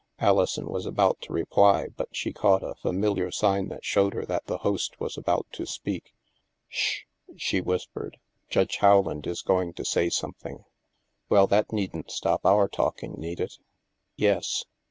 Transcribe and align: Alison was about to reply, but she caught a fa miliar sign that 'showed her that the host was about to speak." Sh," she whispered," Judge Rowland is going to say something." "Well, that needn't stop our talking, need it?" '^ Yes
Alison 0.17 0.65
was 0.65 0.87
about 0.87 1.21
to 1.21 1.31
reply, 1.31 1.89
but 1.95 2.07
she 2.11 2.33
caught 2.33 2.63
a 2.63 2.73
fa 2.73 2.89
miliar 2.89 3.31
sign 3.31 3.67
that 3.67 3.85
'showed 3.85 4.15
her 4.15 4.25
that 4.25 4.43
the 4.47 4.57
host 4.57 4.99
was 4.99 5.15
about 5.15 5.45
to 5.51 5.67
speak." 5.67 6.15
Sh," 6.67 7.01
she 7.35 7.61
whispered," 7.61 8.17
Judge 8.49 8.79
Rowland 8.81 9.27
is 9.27 9.43
going 9.43 9.73
to 9.73 9.85
say 9.85 10.09
something." 10.09 10.65
"Well, 11.29 11.45
that 11.45 11.71
needn't 11.71 12.09
stop 12.09 12.47
our 12.47 12.67
talking, 12.67 13.13
need 13.19 13.39
it?" 13.39 13.51
'^ 13.51 13.57
Yes 14.15 14.65